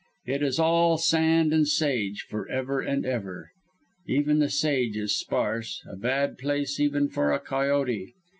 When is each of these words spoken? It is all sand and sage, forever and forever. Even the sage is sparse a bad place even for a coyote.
It 0.25 0.41
is 0.41 0.57
all 0.57 0.97
sand 0.97 1.53
and 1.53 1.67
sage, 1.67 2.21
forever 2.23 2.81
and 2.81 3.03
forever. 3.03 3.51
Even 4.07 4.39
the 4.39 4.49
sage 4.49 4.97
is 4.97 5.15
sparse 5.15 5.83
a 5.87 5.95
bad 5.95 6.39
place 6.39 6.79
even 6.79 7.07
for 7.07 7.31
a 7.31 7.39
coyote. 7.39 8.15